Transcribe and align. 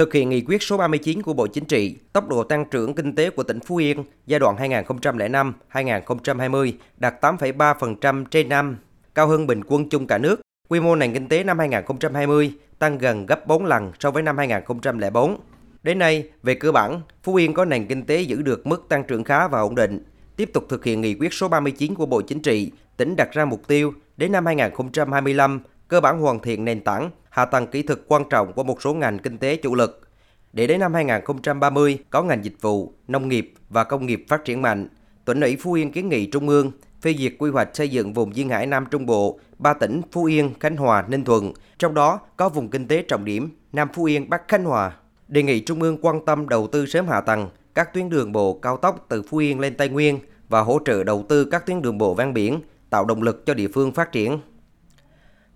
Thực 0.00 0.12
hiện 0.12 0.28
nghị 0.28 0.40
quyết 0.40 0.62
số 0.62 0.76
39 0.76 1.22
của 1.22 1.32
Bộ 1.32 1.46
Chính 1.46 1.64
trị, 1.64 1.96
tốc 2.12 2.28
độ 2.28 2.44
tăng 2.44 2.64
trưởng 2.70 2.94
kinh 2.94 3.14
tế 3.14 3.30
của 3.30 3.42
tỉnh 3.42 3.60
Phú 3.60 3.76
Yên 3.76 4.04
giai 4.26 4.40
đoạn 4.40 4.56
2005-2020 5.72 6.72
đạt 6.96 7.14
8,3% 7.20 8.24
trên 8.24 8.48
năm, 8.48 8.76
cao 9.14 9.26
hơn 9.26 9.46
bình 9.46 9.60
quân 9.66 9.88
chung 9.88 10.06
cả 10.06 10.18
nước. 10.18 10.40
Quy 10.68 10.80
mô 10.80 10.96
nền 10.96 11.12
kinh 11.14 11.28
tế 11.28 11.44
năm 11.44 11.58
2020 11.58 12.52
tăng 12.78 12.98
gần 12.98 13.26
gấp 13.26 13.46
4 13.46 13.64
lần 13.64 13.92
so 14.00 14.10
với 14.10 14.22
năm 14.22 14.38
2004. 14.38 15.36
Đến 15.82 15.98
nay, 15.98 16.28
về 16.42 16.54
cơ 16.54 16.72
bản, 16.72 17.00
Phú 17.22 17.34
Yên 17.34 17.54
có 17.54 17.64
nền 17.64 17.86
kinh 17.86 18.02
tế 18.02 18.20
giữ 18.20 18.42
được 18.42 18.66
mức 18.66 18.86
tăng 18.88 19.04
trưởng 19.04 19.24
khá 19.24 19.48
và 19.48 19.60
ổn 19.60 19.74
định. 19.74 20.04
Tiếp 20.36 20.50
tục 20.54 20.64
thực 20.68 20.84
hiện 20.84 21.00
nghị 21.00 21.14
quyết 21.14 21.32
số 21.32 21.48
39 21.48 21.94
của 21.94 22.06
Bộ 22.06 22.22
Chính 22.22 22.42
trị, 22.42 22.72
tỉnh 22.96 23.16
đặt 23.16 23.32
ra 23.32 23.44
mục 23.44 23.68
tiêu 23.68 23.92
đến 24.16 24.32
năm 24.32 24.46
2025 24.46 25.60
cơ 25.90 26.00
bản 26.00 26.20
hoàn 26.20 26.38
thiện 26.38 26.64
nền 26.64 26.80
tảng, 26.80 27.10
hạ 27.30 27.44
tầng 27.44 27.66
kỹ 27.66 27.82
thuật 27.82 28.00
quan 28.08 28.22
trọng 28.30 28.52
của 28.52 28.62
một 28.62 28.82
số 28.82 28.94
ngành 28.94 29.18
kinh 29.18 29.38
tế 29.38 29.56
chủ 29.56 29.74
lực. 29.74 30.00
Để 30.52 30.66
đến 30.66 30.80
năm 30.80 30.94
2030 30.94 31.98
có 32.10 32.22
ngành 32.22 32.44
dịch 32.44 32.56
vụ, 32.60 32.92
nông 33.08 33.28
nghiệp 33.28 33.54
và 33.68 33.84
công 33.84 34.06
nghiệp 34.06 34.24
phát 34.28 34.44
triển 34.44 34.62
mạnh, 34.62 34.88
tỉnh 35.24 35.40
ủy 35.40 35.56
Phú 35.56 35.72
Yên 35.72 35.92
kiến 35.92 36.08
nghị 36.08 36.26
Trung 36.26 36.48
ương 36.48 36.72
phê 37.02 37.14
duyệt 37.18 37.32
quy 37.38 37.50
hoạch 37.50 37.68
xây 37.76 37.88
dựng 37.88 38.12
vùng 38.12 38.36
duyên 38.36 38.48
hải 38.48 38.66
Nam 38.66 38.86
Trung 38.90 39.06
Bộ, 39.06 39.38
ba 39.58 39.74
tỉnh 39.74 40.02
Phú 40.12 40.24
Yên, 40.24 40.50
Khánh 40.60 40.76
Hòa, 40.76 41.04
Ninh 41.08 41.24
Thuận, 41.24 41.52
trong 41.78 41.94
đó 41.94 42.20
có 42.36 42.48
vùng 42.48 42.68
kinh 42.68 42.88
tế 42.88 43.02
trọng 43.02 43.24
điểm 43.24 43.48
Nam 43.72 43.88
Phú 43.94 44.04
Yên, 44.04 44.30
Bắc 44.30 44.48
Khánh 44.48 44.64
Hòa. 44.64 44.92
Đề 45.28 45.42
nghị 45.42 45.60
Trung 45.60 45.82
ương 45.82 45.98
quan 46.02 46.24
tâm 46.24 46.48
đầu 46.48 46.66
tư 46.66 46.86
sớm 46.86 47.08
hạ 47.08 47.20
tầng, 47.20 47.48
các 47.74 47.94
tuyến 47.94 48.08
đường 48.08 48.32
bộ 48.32 48.58
cao 48.62 48.76
tốc 48.76 49.06
từ 49.08 49.22
Phú 49.22 49.38
Yên 49.38 49.60
lên 49.60 49.76
Tây 49.76 49.88
Nguyên 49.88 50.18
và 50.48 50.60
hỗ 50.60 50.78
trợ 50.84 51.04
đầu 51.04 51.24
tư 51.28 51.44
các 51.44 51.66
tuyến 51.66 51.82
đường 51.82 51.98
bộ 51.98 52.14
ven 52.14 52.34
biển, 52.34 52.60
tạo 52.90 53.04
động 53.04 53.22
lực 53.22 53.46
cho 53.46 53.54
địa 53.54 53.68
phương 53.68 53.92
phát 53.92 54.12
triển. 54.12 54.40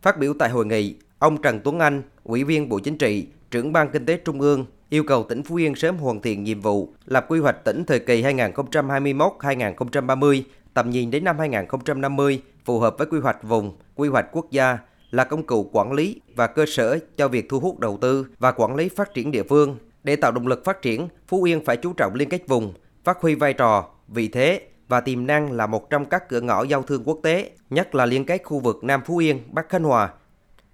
Phát 0.05 0.19
biểu 0.19 0.35
tại 0.39 0.51
hội 0.51 0.67
nghị, 0.67 0.95
ông 1.19 1.43
Trần 1.43 1.61
Tuấn 1.65 1.79
Anh, 1.79 2.03
Ủy 2.25 2.45
viên 2.45 2.69
Bộ 2.69 2.79
Chính 2.79 2.99
trị, 2.99 3.27
trưởng 3.51 3.73
Ban 3.73 3.91
Kinh 3.91 4.07
tế 4.07 4.17
Trung 4.17 4.41
ương, 4.41 4.67
yêu 4.89 5.05
cầu 5.05 5.27
tỉnh 5.29 5.43
Phú 5.43 5.55
Yên 5.55 5.75
sớm 5.75 5.97
hoàn 5.97 6.21
thiện 6.21 6.45
nhiệm 6.45 6.61
vụ 6.61 6.89
lập 7.07 7.27
quy 7.29 7.41
hoạch 7.41 7.65
tỉnh 7.65 7.85
thời 7.85 7.99
kỳ 7.99 8.23
2021-2030, 8.23 10.43
tầm 10.75 10.91
nhìn 10.91 11.11
đến 11.11 11.25
năm 11.25 11.39
2050 11.39 12.43
phù 12.65 12.79
hợp 12.79 12.99
với 12.99 13.07
quy 13.07 13.19
hoạch 13.19 13.43
vùng, 13.43 13.77
quy 13.95 14.09
hoạch 14.09 14.27
quốc 14.33 14.51
gia 14.51 14.79
là 15.11 15.25
công 15.25 15.43
cụ 15.43 15.71
quản 15.73 15.93
lý 15.93 16.21
và 16.37 16.47
cơ 16.47 16.65
sở 16.67 16.99
cho 17.17 17.29
việc 17.29 17.49
thu 17.49 17.61
hút 17.61 17.79
đầu 17.79 17.99
tư 18.01 18.27
và 18.39 18.53
quản 18.53 18.75
lý 18.75 18.89
phát 18.89 19.15
triển 19.15 19.31
địa 19.31 19.43
phương. 19.43 19.77
Để 20.03 20.17
tạo 20.17 20.33
động 20.33 20.47
lực 20.47 20.65
phát 20.65 20.83
triển, 20.83 21.09
Phú 21.29 21.43
Yên 21.43 21.65
phải 21.65 21.77
chú 21.77 21.93
trọng 21.93 22.15
liên 22.15 22.29
kết 22.29 22.49
vùng, 22.49 22.73
phát 23.05 23.21
huy 23.21 23.35
vai 23.35 23.53
trò, 23.53 23.85
vị 24.09 24.29
thế 24.29 24.61
và 24.89 25.01
tiềm 25.01 25.27
năng 25.27 25.53
là 25.53 25.67
một 25.67 25.91
trong 25.91 26.05
các 26.05 26.29
cửa 26.29 26.41
ngõ 26.41 26.63
giao 26.63 26.83
thương 26.83 27.03
quốc 27.05 27.19
tế, 27.23 27.51
nhất 27.71 27.95
là 27.95 28.07
liên 28.07 28.25
kết 28.25 28.43
khu 28.45 28.59
vực 28.59 28.85
Nam 28.85 29.03
Phú 29.07 29.17
Yên, 29.17 29.41
Bắc 29.51 29.69
Khánh 29.69 29.85
Hòa, 29.85 30.13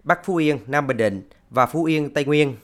Bắc 0.04 0.24
Phú 0.24 0.36
Yên, 0.36 0.58
Nam 0.66 0.86
Bình 0.86 0.96
Định 0.96 1.22
và 1.50 1.66
Phú 1.66 1.84
Yên, 1.84 2.14
Tây 2.14 2.24
Nguyên. 2.24 2.56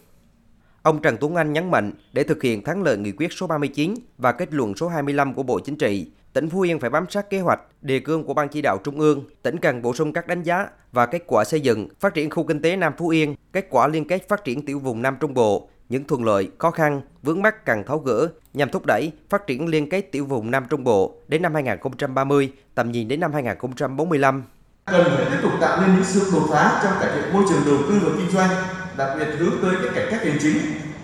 Ông 0.83 1.03
Trần 1.03 1.17
Tuấn 1.21 1.35
Anh 1.35 1.53
nhấn 1.53 1.71
mạnh 1.71 1.93
để 2.13 2.25
thực 2.25 2.43
hiện 2.43 2.65
thắng 2.65 2.83
lợi 2.83 2.99
nghị 2.99 3.13
quyết 3.13 3.33
số 3.33 3.47
39 3.47 3.95
và 4.19 4.33
kết 4.33 4.55
luận 4.55 4.75
số 4.77 4.89
25 4.89 5.35
của 5.35 5.43
Bộ 5.43 5.61
Chính 5.61 5.77
trị, 5.77 6.11
tỉnh 6.33 6.51
Phú 6.51 6.61
Yên 6.61 6.81
phải 6.81 6.91
bám 6.91 7.11
sát 7.11 7.31
kế 7.31 7.41
hoạch, 7.41 7.61
đề 7.83 7.99
cương 7.99 8.25
của 8.25 8.35
Ban 8.35 8.49
chỉ 8.49 8.63
đạo 8.63 8.79
Trung 8.85 9.01
ương, 9.01 9.25
tỉnh 9.43 9.59
cần 9.59 9.83
bổ 9.83 9.95
sung 9.95 10.13
các 10.13 10.27
đánh 10.27 10.43
giá 10.43 10.69
và 10.93 11.07
kết 11.07 11.23
quả 11.27 11.45
xây 11.45 11.61
dựng, 11.61 11.89
phát 12.01 12.15
triển 12.15 12.31
khu 12.31 12.45
kinh 12.45 12.63
tế 12.63 12.77
Nam 12.77 12.93
Phú 12.99 13.09
Yên, 13.09 13.35
kết 13.53 13.67
quả 13.71 13.89
liên 13.89 14.09
kết 14.09 14.29
phát 14.29 14.45
triển 14.45 14.65
tiểu 14.65 14.79
vùng 14.79 15.03
Nam 15.03 15.17
Trung 15.21 15.35
Bộ, 15.35 15.69
những 15.89 16.05
thuận 16.05 16.25
lợi, 16.25 16.51
khó 16.59 16.71
khăn, 16.71 17.01
vướng 17.23 17.43
mắc 17.43 17.65
cần 17.65 17.85
tháo 17.85 17.99
gỡ 17.99 18.29
nhằm 18.55 18.71
thúc 18.71 18.87
đẩy 18.87 19.13
phát 19.31 19.47
triển 19.47 19.69
liên 19.69 19.89
kết 19.91 20.01
tiểu 20.13 20.25
vùng 20.25 20.51
Nam 20.51 20.67
Trung 20.71 20.85
Bộ 20.85 21.15
đến 21.29 21.43
năm 21.43 21.55
2030, 21.55 22.53
tầm 22.75 22.93
nhìn 22.93 23.09
đến 23.09 23.21
năm 23.21 23.33
2045. 23.33 24.45
Cần 24.85 25.07
phải 25.17 25.27
tiếp 25.31 25.39
tục 25.43 25.53
tạo 25.61 25.81
nên 25.81 25.95
những 25.95 26.05
sự 26.05 26.31
đột 26.33 26.47
phá 26.51 26.81
trong 26.83 26.93
cải 27.01 27.11
thiện 27.15 27.33
môi 27.33 27.45
trường 27.49 27.63
đầu 27.67 27.77
tư 27.89 27.99
và 28.03 28.11
kinh 28.17 28.31
doanh, 28.31 28.51
đặc 28.97 29.17
biệt 29.19 29.27
hướng 29.39 29.55
tới 29.63 29.75
cái 29.83 29.95
cải 29.95 30.07
cách 30.11 30.27
hành 30.27 30.39
chính 30.41 30.59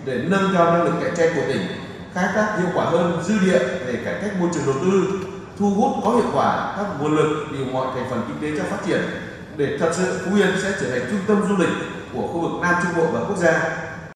để 0.05 0.21
nâng 0.29 0.51
cao 0.53 0.73
năng 0.73 0.83
lực 0.83 0.93
cạnh 1.03 1.13
tranh 1.17 1.29
của 1.35 1.43
tỉnh, 1.47 1.61
khai 2.13 2.27
thác 2.33 2.57
hiệu 2.57 2.69
quả 2.75 2.85
hơn 2.85 3.23
dư 3.23 3.39
địa 3.45 3.59
để 3.59 3.95
cải 4.05 4.15
cách 4.21 4.39
môi 4.39 4.49
trường 4.53 4.65
đầu 4.65 4.75
tư, 4.81 5.19
thu 5.59 5.69
hút 5.69 5.91
có 6.03 6.11
hiệu 6.11 6.31
quả 6.33 6.73
các 6.77 6.85
nguồn 6.99 7.15
lực 7.15 7.47
từ 7.51 7.65
mọi 7.73 7.87
thành 7.95 8.05
phần 8.09 8.21
kinh 8.27 8.41
tế 8.41 8.57
cho 8.57 8.63
phát 8.69 8.85
triển 8.85 9.01
để 9.57 9.77
thật 9.79 9.91
sự 9.93 10.19
Phú 10.25 10.35
Yên 10.35 10.49
sẽ 10.63 10.71
trở 10.81 10.91
thành 10.91 11.09
trung 11.09 11.19
tâm 11.27 11.45
du 11.49 11.55
lịch 11.57 11.73
của 12.13 12.27
khu 12.27 12.41
vực 12.41 12.61
Nam 12.61 12.75
Trung 12.83 12.91
Bộ 12.97 13.11
và 13.11 13.19
quốc 13.19 13.37
gia 13.37 13.83